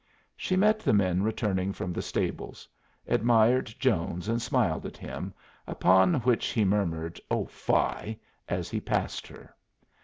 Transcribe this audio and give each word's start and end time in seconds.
She 0.35 0.55
met 0.55 0.79
the 0.79 0.93
men 0.95 1.21
returning 1.21 1.73
from 1.73 1.93
the 1.93 2.01
stables; 2.01 2.67
admired 3.07 3.67
Jones 3.77 4.27
and 4.27 4.41
smiled 4.41 4.83
at 4.87 4.97
him, 4.97 5.31
upon 5.67 6.15
which 6.21 6.47
he 6.47 6.65
murmured 6.65 7.21
"Oh 7.29 7.45
fie!" 7.45 8.17
as 8.49 8.71
he 8.71 8.81
passed 8.81 9.27
her. 9.27 9.55